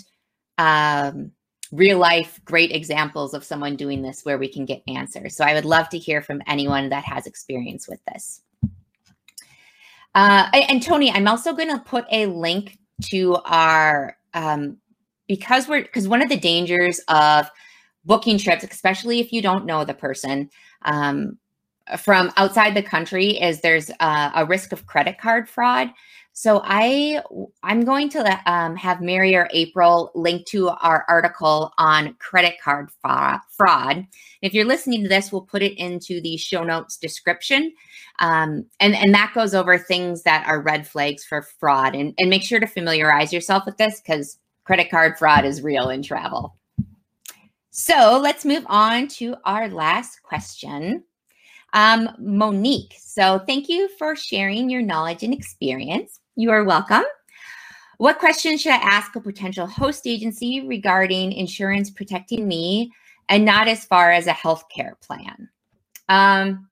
um, 0.59 1.33
real 1.73 1.99
life 1.99 2.41
great 2.45 2.73
examples 2.73 3.33
of 3.35 3.45
someone 3.45 3.77
doing 3.77 4.03
this 4.03 4.25
where 4.25 4.39
we 4.39 4.49
can 4.49 4.65
get 4.65 4.83
answers. 4.89 5.37
So 5.37 5.45
I 5.45 5.55
would 5.55 5.65
love 5.65 5.89
to 5.91 5.99
hear 5.99 6.21
from 6.21 6.43
anyone 6.47 6.89
that 6.89 7.05
has 7.05 7.27
experience 7.27 7.89
with 7.89 8.01
this. 8.13 8.43
Uh, 10.15 10.49
and 10.53 10.83
Tony, 10.83 11.11
I'm 11.11 11.29
also 11.29 11.53
going 11.53 11.69
to 11.69 11.79
put 11.79 12.05
a 12.11 12.27
link 12.27 12.79
to 13.11 13.37
our 13.45 14.17
um, 14.35 14.79
because 15.29 15.69
we're 15.69 15.83
because 15.83 16.09
one 16.09 16.23
of 16.23 16.29
the 16.29 16.37
dangers 16.37 17.01
of 17.09 17.49
booking 18.05 18.39
trips, 18.39 18.65
especially 18.65 19.21
if 19.21 19.33
you 19.33 19.43
don't 19.43 19.67
know 19.67 19.85
the 19.85 19.95
person 19.95 20.51
um, 20.83 21.39
from 21.99 22.33
outside 22.37 22.75
the 22.75 22.83
country, 22.83 23.41
is 23.41 23.61
there's 23.61 23.91
uh, 24.01 24.31
a 24.35 24.47
risk 24.47 24.73
of 24.73 24.87
credit 24.87 25.19
card 25.19 25.49
fraud. 25.49 25.91
So 26.33 26.63
I 26.65 27.23
I'm 27.63 27.85
going 27.85 28.09
to 28.11 28.41
um, 28.51 28.77
have 28.77 29.01
Mary 29.01 29.35
or 29.35 29.49
April 29.53 30.13
link 30.15 30.47
to 30.47 30.69
our 30.69 31.05
article 31.09 31.73
on 31.77 32.15
credit 32.15 32.55
card 32.63 32.89
fraud. 33.03 34.07
If 34.41 34.55
you're 34.55 34.65
listening 34.65 35.03
to 35.03 35.09
this, 35.09 35.33
we'll 35.33 35.43
put 35.43 35.63
it 35.63 35.77
into 35.77 36.21
the 36.21 36.37
show 36.37 36.63
notes 36.63 36.97
description, 36.97 37.73
um, 38.21 38.65
and 38.79 38.95
and 38.95 39.13
that 39.13 39.33
goes 39.35 39.55
over 39.55 39.77
things 39.77 40.23
that 40.23 40.47
are 40.47 40.63
red 40.63 40.87
flags 40.87 41.25
for 41.25 41.43
fraud. 41.43 41.97
And 41.97 42.15
and 42.19 42.31
make 42.31 42.45
sure 42.45 42.61
to 42.61 42.67
familiarize 42.67 43.33
yourself 43.33 43.67
with 43.67 43.77
this 43.77 44.01
because 44.01 44.39
credit 44.65 44.89
card 44.89 45.19
fraud 45.19 45.45
is 45.45 45.63
real 45.63 45.91
in 45.91 46.03
travel. 46.03 46.57
So 47.71 48.19
let's 48.21 48.45
move 48.45 48.65
on 48.67 49.07
to 49.09 49.37
our 49.45 49.69
last 49.69 50.23
question. 50.23 51.05
Um, 51.73 52.09
Monique, 52.19 52.97
so 52.99 53.39
thank 53.47 53.69
you 53.69 53.89
for 53.97 54.17
sharing 54.17 54.69
your 54.69 54.83
knowledge 54.83 55.23
and 55.23 55.33
experience. 55.33 56.19
You 56.35 56.51
are 56.51 56.65
welcome. 56.65 57.05
What 57.99 58.19
questions 58.19 58.61
should 58.61 58.73
I 58.73 58.77
ask 58.77 59.15
a 59.15 59.21
potential 59.21 59.67
host 59.67 60.07
agency 60.07 60.67
regarding 60.67 61.33
insurance 61.33 61.91
protecting 61.91 62.49
me 62.49 62.91
and 63.29 63.45
not 63.45 63.69
as 63.69 63.85
far 63.85 64.11
as 64.11 64.27
a 64.27 64.33
healthcare 64.33 65.01
plan? 65.01 65.49
Um, 66.09 66.69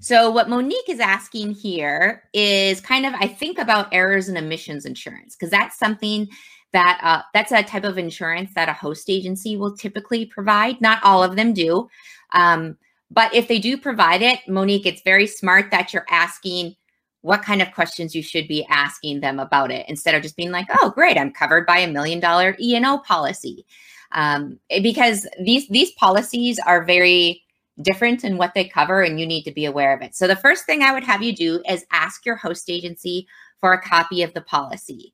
so, 0.00 0.30
what 0.30 0.48
Monique 0.48 0.88
is 0.88 0.98
asking 0.98 1.52
here 1.52 2.24
is 2.32 2.80
kind 2.80 3.06
of, 3.06 3.14
I 3.14 3.28
think 3.28 3.58
about 3.58 3.92
errors 3.92 4.28
and 4.28 4.38
omissions 4.38 4.86
insurance, 4.86 5.36
because 5.36 5.50
that's 5.50 5.78
something 5.78 6.28
that 6.72 7.00
uh, 7.02 7.22
that's 7.32 7.52
a 7.52 7.62
type 7.62 7.84
of 7.84 7.98
insurance 7.98 8.52
that 8.54 8.68
a 8.68 8.74
host 8.74 9.08
agency 9.08 9.56
will 9.56 9.76
typically 9.76 10.26
provide. 10.26 10.80
Not 10.80 11.02
all 11.02 11.22
of 11.22 11.36
them 11.36 11.52
do. 11.52 11.88
Um, 12.32 12.76
but 13.10 13.34
if 13.34 13.48
they 13.48 13.58
do 13.58 13.78
provide 13.78 14.22
it, 14.22 14.40
Monique, 14.46 14.86
it's 14.86 15.02
very 15.02 15.26
smart 15.26 15.70
that 15.70 15.94
you're 15.94 16.06
asking 16.10 16.76
what 17.22 17.42
kind 17.42 17.62
of 17.62 17.72
questions 17.72 18.14
you 18.14 18.22
should 18.22 18.46
be 18.46 18.66
asking 18.68 19.20
them 19.20 19.38
about 19.38 19.70
it 19.70 19.84
instead 19.88 20.14
of 20.14 20.22
just 20.22 20.36
being 20.36 20.50
like, 20.50 20.66
oh, 20.80 20.90
great, 20.90 21.18
I'm 21.18 21.32
covered 21.32 21.66
by 21.66 21.78
a 21.78 21.90
million 21.90 22.20
dollar 22.20 22.56
E&O 22.60 22.98
policy. 22.98 23.64
Um, 24.12 24.58
eh, 24.70 24.80
because 24.80 25.26
these 25.44 25.68
these 25.68 25.92
policies 25.92 26.58
are 26.60 26.84
very 26.84 27.42
different 27.82 28.24
in 28.24 28.38
what 28.38 28.54
they 28.54 28.64
cover 28.64 29.02
and 29.02 29.20
you 29.20 29.26
need 29.26 29.42
to 29.44 29.52
be 29.52 29.64
aware 29.64 29.94
of 29.94 30.02
it. 30.02 30.14
So 30.14 30.26
the 30.26 30.36
first 30.36 30.66
thing 30.66 30.82
I 30.82 30.92
would 30.92 31.04
have 31.04 31.22
you 31.22 31.34
do 31.34 31.62
is 31.68 31.84
ask 31.92 32.24
your 32.26 32.36
host 32.36 32.70
agency 32.70 33.26
for 33.60 33.72
a 33.72 33.80
copy 33.80 34.22
of 34.22 34.34
the 34.34 34.40
policy. 34.40 35.12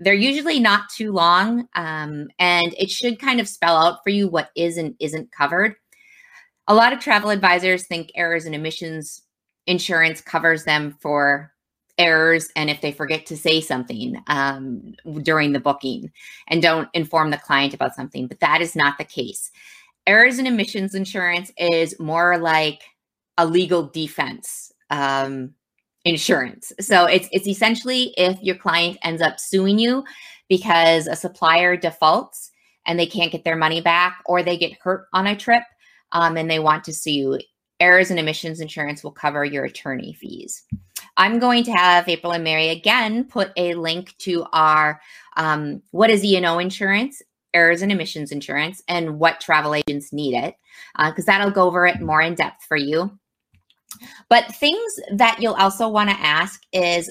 They're 0.00 0.14
usually 0.14 0.60
not 0.60 0.88
too 0.90 1.12
long 1.12 1.68
um, 1.74 2.28
and 2.38 2.74
it 2.78 2.90
should 2.90 3.18
kind 3.18 3.40
of 3.40 3.48
spell 3.48 3.76
out 3.76 3.98
for 4.02 4.10
you 4.10 4.28
what 4.28 4.50
is 4.56 4.76
and 4.76 4.94
isn't 5.00 5.32
covered. 5.32 5.76
A 6.66 6.74
lot 6.74 6.92
of 6.92 6.98
travel 6.98 7.30
advisors 7.30 7.86
think 7.86 8.10
errors 8.14 8.44
and 8.44 8.54
omissions 8.54 9.22
insurance 9.66 10.20
covers 10.20 10.64
them 10.64 10.96
for 11.00 11.52
errors 11.96 12.48
and 12.56 12.70
if 12.70 12.80
they 12.80 12.90
forget 12.90 13.24
to 13.26 13.36
say 13.36 13.60
something 13.60 14.20
um, 14.26 14.94
during 15.22 15.52
the 15.52 15.60
booking 15.60 16.10
and 16.48 16.60
don't 16.60 16.88
inform 16.92 17.30
the 17.30 17.38
client 17.38 17.72
about 17.72 17.94
something 17.94 18.26
but 18.26 18.40
that 18.40 18.60
is 18.60 18.74
not 18.74 18.98
the 18.98 19.04
case. 19.04 19.50
Errors 20.06 20.38
and 20.38 20.48
omissions 20.48 20.94
insurance 20.94 21.52
is 21.56 21.98
more 22.00 22.36
like 22.36 22.82
a 23.38 23.46
legal 23.46 23.86
defense 23.86 24.72
um, 24.90 25.54
insurance 26.04 26.72
so 26.80 27.06
it's 27.06 27.28
it's 27.32 27.46
essentially 27.46 28.12
if 28.18 28.40
your 28.42 28.56
client 28.56 28.98
ends 29.02 29.22
up 29.22 29.40
suing 29.40 29.78
you 29.78 30.04
because 30.48 31.06
a 31.06 31.16
supplier 31.16 31.76
defaults 31.76 32.50
and 32.86 32.98
they 32.98 33.06
can't 33.06 33.32
get 33.32 33.44
their 33.44 33.56
money 33.56 33.80
back 33.80 34.18
or 34.26 34.42
they 34.42 34.56
get 34.56 34.78
hurt 34.80 35.06
on 35.12 35.26
a 35.26 35.36
trip 35.36 35.62
um, 36.12 36.36
and 36.36 36.50
they 36.50 36.58
want 36.58 36.84
to 36.84 36.92
sue 36.92 37.12
you, 37.12 37.38
errors 37.80 38.10
and 38.10 38.20
omissions 38.20 38.60
insurance 38.60 39.02
will 39.02 39.10
cover 39.10 39.44
your 39.44 39.64
attorney 39.64 40.12
fees. 40.14 40.62
I'm 41.16 41.38
going 41.38 41.64
to 41.64 41.72
have 41.72 42.08
April 42.08 42.32
and 42.32 42.44
Mary 42.44 42.68
again 42.68 43.24
put 43.24 43.52
a 43.56 43.74
link 43.74 44.16
to 44.18 44.44
our 44.52 45.00
um, 45.36 45.82
what 45.90 46.10
is 46.10 46.24
E&O 46.24 46.58
insurance, 46.58 47.22
errors 47.52 47.82
and 47.82 47.92
omissions 47.92 48.32
insurance, 48.32 48.82
and 48.88 49.18
what 49.18 49.40
travel 49.40 49.74
agents 49.74 50.12
need 50.12 50.34
it, 50.34 50.54
because 50.96 51.28
uh, 51.28 51.32
that'll 51.32 51.50
go 51.50 51.64
over 51.64 51.86
it 51.86 52.00
more 52.00 52.20
in 52.20 52.34
depth 52.34 52.64
for 52.64 52.76
you. 52.76 53.16
But 54.28 54.54
things 54.54 55.00
that 55.12 55.40
you'll 55.40 55.54
also 55.54 55.88
want 55.88 56.10
to 56.10 56.16
ask 56.16 56.62
is 56.72 57.10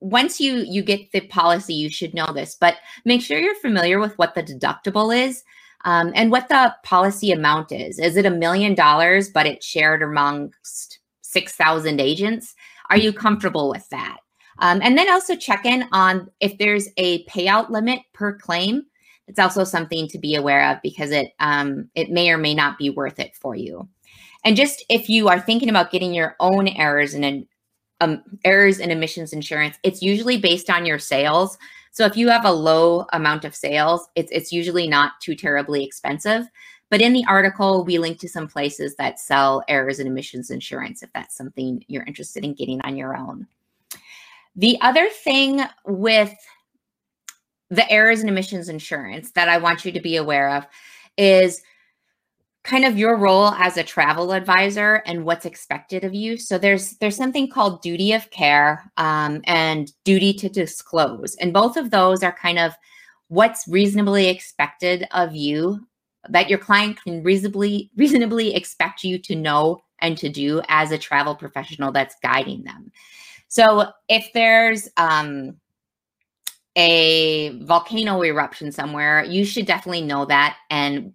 once 0.00 0.38
you 0.40 0.64
you 0.68 0.82
get 0.82 1.10
the 1.12 1.20
policy, 1.22 1.74
you 1.74 1.90
should 1.90 2.14
know 2.14 2.32
this, 2.32 2.56
but 2.58 2.76
make 3.04 3.20
sure 3.20 3.38
you're 3.38 3.54
familiar 3.56 3.98
with 3.98 4.16
what 4.18 4.34
the 4.34 4.42
deductible 4.42 5.16
is 5.16 5.42
um, 5.84 6.12
and 6.14 6.30
what 6.30 6.48
the 6.48 6.74
policy 6.84 7.32
amount 7.32 7.72
is. 7.72 7.98
Is 7.98 8.16
it 8.16 8.26
a 8.26 8.30
million 8.30 8.74
dollars, 8.74 9.30
but 9.30 9.46
it's 9.46 9.66
shared 9.66 10.02
amongst 10.02 11.00
6,000 11.22 12.00
agents? 12.00 12.54
Are 12.90 12.96
you 12.96 13.12
comfortable 13.12 13.68
with 13.68 13.88
that? 13.90 14.18
Um, 14.60 14.80
and 14.82 14.98
then 14.98 15.10
also 15.10 15.36
check 15.36 15.64
in 15.64 15.84
on 15.92 16.28
if 16.40 16.58
there's 16.58 16.88
a 16.96 17.24
payout 17.26 17.70
limit 17.70 18.00
per 18.12 18.36
claim. 18.36 18.82
It's 19.28 19.38
also 19.38 19.62
something 19.62 20.08
to 20.08 20.18
be 20.18 20.34
aware 20.34 20.70
of 20.70 20.78
because 20.82 21.10
it 21.10 21.32
um, 21.38 21.90
it 21.94 22.10
may 22.10 22.30
or 22.30 22.38
may 22.38 22.54
not 22.54 22.78
be 22.78 22.90
worth 22.90 23.20
it 23.20 23.36
for 23.36 23.54
you. 23.54 23.88
And 24.48 24.56
just 24.56 24.82
if 24.88 25.10
you 25.10 25.28
are 25.28 25.38
thinking 25.38 25.68
about 25.68 25.90
getting 25.90 26.14
your 26.14 26.34
own 26.40 26.68
errors 26.68 27.12
and 27.12 27.46
um, 28.00 28.22
errors 28.46 28.80
and 28.80 28.90
omissions 28.90 29.34
insurance, 29.34 29.76
it's 29.82 30.00
usually 30.00 30.38
based 30.38 30.70
on 30.70 30.86
your 30.86 30.98
sales. 30.98 31.58
So 31.90 32.06
if 32.06 32.16
you 32.16 32.30
have 32.30 32.46
a 32.46 32.50
low 32.50 33.04
amount 33.12 33.44
of 33.44 33.54
sales, 33.54 34.08
it's 34.14 34.32
it's 34.32 34.50
usually 34.50 34.88
not 34.88 35.20
too 35.20 35.34
terribly 35.34 35.84
expensive. 35.84 36.46
But 36.88 37.02
in 37.02 37.12
the 37.12 37.26
article, 37.28 37.84
we 37.84 37.98
link 37.98 38.20
to 38.20 38.28
some 38.30 38.48
places 38.48 38.96
that 38.96 39.20
sell 39.20 39.62
errors 39.68 39.98
and 39.98 40.08
omissions 40.08 40.48
insurance 40.48 41.02
if 41.02 41.12
that's 41.12 41.36
something 41.36 41.84
you're 41.86 42.06
interested 42.06 42.42
in 42.42 42.54
getting 42.54 42.80
on 42.84 42.96
your 42.96 43.18
own. 43.18 43.46
The 44.56 44.80
other 44.80 45.10
thing 45.10 45.60
with 45.84 46.34
the 47.68 47.86
errors 47.92 48.20
and 48.20 48.30
omissions 48.30 48.70
insurance 48.70 49.30
that 49.32 49.50
I 49.50 49.58
want 49.58 49.84
you 49.84 49.92
to 49.92 50.00
be 50.00 50.16
aware 50.16 50.56
of 50.56 50.66
is 51.18 51.60
kind 52.64 52.84
of 52.84 52.98
your 52.98 53.16
role 53.16 53.48
as 53.54 53.76
a 53.76 53.84
travel 53.84 54.32
advisor 54.32 55.02
and 55.06 55.24
what's 55.24 55.46
expected 55.46 56.04
of 56.04 56.14
you. 56.14 56.36
So 56.36 56.58
there's 56.58 56.96
there's 56.98 57.16
something 57.16 57.48
called 57.48 57.82
duty 57.82 58.12
of 58.12 58.30
care 58.30 58.90
um, 58.96 59.40
and 59.44 59.90
duty 60.04 60.32
to 60.34 60.48
disclose, 60.48 61.34
and 61.36 61.52
both 61.52 61.76
of 61.76 61.90
those 61.90 62.22
are 62.22 62.32
kind 62.32 62.58
of 62.58 62.72
what's 63.28 63.68
reasonably 63.68 64.28
expected 64.28 65.06
of 65.12 65.34
you 65.34 65.86
that 66.30 66.48
your 66.48 66.58
client 66.58 67.02
can 67.02 67.22
reasonably 67.22 67.90
reasonably 67.96 68.54
expect 68.54 69.04
you 69.04 69.18
to 69.18 69.34
know 69.34 69.82
and 70.00 70.16
to 70.18 70.28
do 70.28 70.62
as 70.68 70.90
a 70.90 70.98
travel 70.98 71.34
professional 71.34 71.92
that's 71.92 72.16
guiding 72.22 72.64
them. 72.64 72.90
So 73.48 73.90
if 74.08 74.30
there's 74.34 74.88
um, 74.96 75.56
a 76.76 77.58
volcano 77.64 78.22
eruption 78.22 78.70
somewhere, 78.70 79.24
you 79.24 79.44
should 79.44 79.66
definitely 79.66 80.02
know 80.02 80.26
that 80.26 80.56
and 80.70 81.12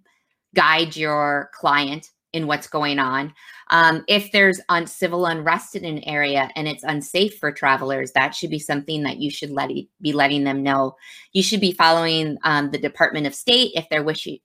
guide 0.55 0.95
your 0.95 1.50
client 1.53 2.12
in 2.33 2.48
what's 2.48 2.67
going 2.67 3.00
on. 3.00 3.33
Um, 3.69 4.03
if 4.07 4.31
there's 4.31 4.60
un- 4.69 4.88
civil 4.88 5.25
unrest 5.27 5.75
in 5.75 5.86
an 5.86 6.03
area 6.05 6.50
and 6.55 6.67
it's 6.67 6.83
unsafe 6.83 7.38
for 7.38 7.51
travelers, 7.51 8.12
that 8.13 8.33
should 8.36 8.50
be 8.50 8.60
something 8.60 9.03
that 9.03 9.17
you 9.17 9.29
should 9.29 9.51
let 9.51 9.69
be 10.01 10.13
letting 10.13 10.43
them 10.43 10.63
know. 10.63 10.95
You 11.31 11.43
should 11.43 11.62
be 11.62 11.72
following 11.72 12.38
um, 12.43 12.72
the 12.72 12.79
Department 12.79 13.27
of 13.27 13.36
State 13.36 13.72
if 13.75 13.88
they're 13.89 14.03
wishing 14.03 14.39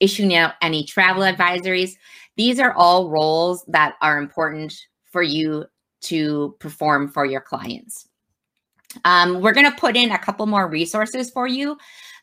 issuing 0.00 0.34
out 0.34 0.54
any 0.62 0.84
travel 0.84 1.22
advisories. 1.22 1.92
These 2.36 2.58
are 2.58 2.72
all 2.72 3.10
roles 3.10 3.64
that 3.68 3.94
are 4.00 4.18
important 4.18 4.74
for 5.04 5.22
you 5.22 5.66
to 6.02 6.56
perform 6.58 7.08
for 7.08 7.26
your 7.26 7.42
clients. 7.42 8.08
Um, 9.04 9.40
we're 9.40 9.52
going 9.52 9.70
to 9.70 9.78
put 9.78 9.96
in 9.96 10.10
a 10.10 10.18
couple 10.18 10.46
more 10.46 10.68
resources 10.68 11.30
for 11.30 11.46
you. 11.46 11.76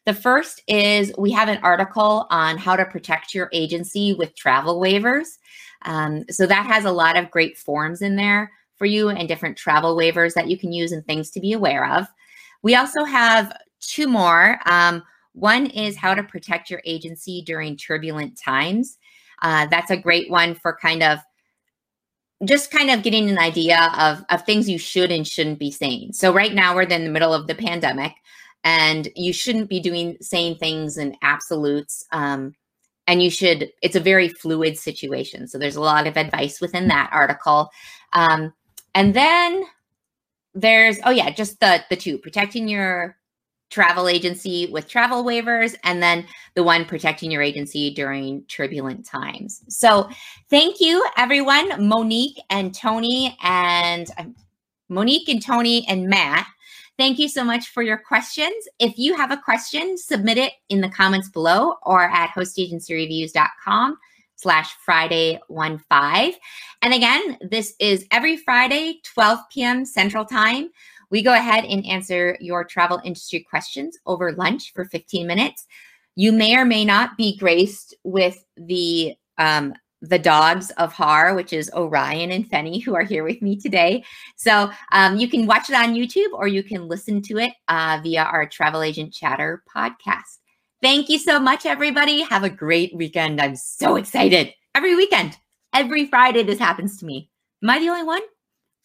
The 0.08 0.14
first 0.14 0.64
is 0.70 1.12
we 1.18 1.34
have 1.34 1.50
an 1.50 1.60
article 1.64 2.28
on 2.30 2.58
how 2.58 2.78
to 2.78 2.86
protect 2.86 3.36
your 3.36 3.50
agency 3.52 4.14
with 4.14 4.38
travel 4.38 4.80
waivers. 4.80 5.38
Um, 5.82 6.24
so 6.30 6.48
that 6.48 6.66
has 6.66 6.86
a 6.86 6.92
lot 6.94 7.18
of 7.18 7.30
great 7.30 7.58
forms 7.58 8.02
in 8.02 8.16
there 8.16 8.50
for 8.78 8.86
you 8.86 9.10
and 9.10 9.28
different 9.28 9.58
travel 9.58 9.98
waivers 9.98 10.34
that 10.36 10.48
you 10.48 10.58
can 10.58 10.72
use 10.72 10.94
and 10.94 11.06
things 11.06 11.30
to 11.32 11.42
be 11.42 11.52
aware 11.52 11.92
of. 11.92 12.08
We 12.64 12.74
also 12.76 13.04
have 13.04 13.52
two 13.82 14.08
more. 14.08 14.58
Um, 14.66 15.04
one 15.34 15.66
is 15.66 15.98
how 15.98 16.14
to 16.14 16.24
protect 16.24 16.70
your 16.70 16.82
agency 16.86 17.44
during 17.46 17.76
turbulent 17.76 18.40
times. 18.40 18.98
Uh, 19.42 19.66
that's 19.66 19.92
a 19.92 19.98
great 19.98 20.32
one 20.32 20.56
for 20.56 20.78
kind 20.82 21.04
of 21.04 21.20
just 22.46 22.72
kind 22.72 22.92
of 22.92 23.04
getting 23.04 23.30
an 23.30 23.40
idea 23.40 23.92
of, 23.98 24.24
of 24.30 24.46
things 24.46 24.70
you 24.70 24.78
should 24.78 25.12
and 25.12 25.28
shouldn't 25.28 25.60
be 25.60 25.70
saying. 25.70 26.14
So 26.14 26.32
right 26.32 26.54
now 26.54 26.74
we're 26.76 26.84
in 26.84 27.04
the 27.04 27.10
middle 27.10 27.34
of 27.34 27.48
the 27.48 27.56
pandemic 27.56 28.14
and 28.68 29.08
you 29.16 29.32
shouldn't 29.32 29.70
be 29.70 29.80
doing 29.80 30.18
saying 30.20 30.56
things 30.56 30.98
in 30.98 31.16
absolutes 31.22 32.06
um, 32.12 32.54
and 33.08 33.24
you 33.24 33.30
should 33.30 33.72
it's 33.82 33.96
a 33.96 34.02
very 34.02 34.28
fluid 34.28 34.78
situation 34.78 35.48
so 35.48 35.58
there's 35.58 35.78
a 35.78 35.82
lot 35.82 36.06
of 36.06 36.18
advice 36.18 36.60
within 36.60 36.90
that 36.90 37.10
article. 37.14 37.70
Um, 38.12 38.54
and 38.94 39.14
then 39.14 39.64
there's 40.54 41.00
oh 41.06 41.12
yeah 41.12 41.30
just 41.30 41.60
the 41.62 41.82
the 41.90 41.96
two 41.96 42.18
protecting 42.18 42.68
your 42.68 43.16
travel 43.70 44.10
agency 44.10 44.68
with 44.72 44.90
travel 44.90 45.24
waivers 45.24 45.76
and 45.84 46.04
then 46.04 46.26
the 46.56 46.64
one 46.64 46.84
protecting 46.84 47.32
your 47.32 47.42
agency 47.42 47.94
during 47.94 48.44
turbulent 48.44 49.06
times. 49.06 49.64
So 49.70 50.10
thank 50.50 50.82
you 50.82 51.06
everyone 51.16 51.88
monique 51.88 52.38
and 52.50 52.76
tony 52.76 53.38
and 53.44 54.08
um, 54.18 54.36
monique 54.90 55.30
and 55.30 55.42
tony 55.42 55.88
and 55.88 56.10
matt 56.10 56.48
Thank 56.98 57.20
you 57.20 57.30
so 57.30 57.44
much 57.44 57.68
for 57.70 57.84
your 57.84 57.98
questions. 57.98 58.68
If 58.80 58.98
you 58.98 59.16
have 59.16 59.30
a 59.32 59.38
question, 59.38 59.98
submit 59.98 60.39
it 60.39 60.54
in 60.70 60.82
the 60.82 60.89
comments 60.89 61.30
below 61.30 61.75
or 61.84 62.04
at 62.04 62.32
hostagencyreviews.com 62.32 63.98
slash 64.36 64.74
Friday 64.84 65.39
one 65.48 65.77
five. 65.89 66.34
And 66.82 66.94
again, 66.94 67.38
this 67.42 67.75
is 67.80 68.06
every 68.12 68.38
Friday, 68.38 69.00
12 69.13 69.39
p.m. 69.51 69.86
Central 69.86 70.25
Time. 70.25 70.70
We 71.10 71.22
go 71.22 71.34
ahead 71.34 71.66
and 71.66 71.86
answer 71.86 72.36
your 72.42 72.63
travel 72.63 73.00
industry 73.04 73.46
questions 73.48 73.98
over 74.06 74.34
lunch 74.34 74.74
for 74.74 74.86
15 74.86 75.27
minutes. 75.27 75.66
You 76.16 76.32
may 76.32 76.58
or 76.58 76.66
may 76.66 76.84
not 76.84 77.16
be 77.16 77.38
graced 77.38 77.96
with 78.04 78.44
the 78.58 79.13
um, 79.38 79.74
the 80.01 80.20
dogs 80.20 80.70
of 80.72 80.94
Har, 80.94 81.34
which 81.36 81.54
is 81.54 81.72
Orion 81.74 82.32
and 82.32 82.50
Fenny, 82.50 82.84
who 82.84 82.96
are 82.96 83.04
here 83.04 83.24
with 83.24 83.42
me 83.42 83.56
today. 83.56 84.04
So 84.36 84.72
um, 84.92 85.18
you 85.18 85.27
can 85.27 85.48
watch 85.48 85.70
it 85.70 85.75
on 85.75 85.96
YouTube 85.96 86.34
or 86.34 86.48
you 86.48 86.63
can 86.63 86.88
listen 86.88 87.22
to 87.24 87.38
it 87.38 87.54
uh, 87.68 88.00
via 88.04 88.24
our 88.24 88.46
Travel 88.48 88.82
Agent 88.82 89.13
Chatter 89.13 89.63
podcast. 89.75 90.38
Thank 90.82 91.10
you 91.10 91.18
so 91.18 91.39
much, 91.39 91.66
everybody. 91.66 92.22
Have 92.22 92.44
a 92.44 92.50
great 92.50 92.96
weekend. 92.96 93.42
I'm 93.42 93.56
so 93.56 93.96
excited. 93.96 94.54
Every 94.75 94.96
weekend, 94.96 95.36
every 95.74 96.06
Friday, 96.06 96.44
this 96.44 96.60
happens 96.60 96.98
to 97.00 97.06
me. 97.06 97.32
Am 97.63 97.70
I 97.72 97.80
the 97.80 97.89
only 97.89 98.04
one? 98.04 98.22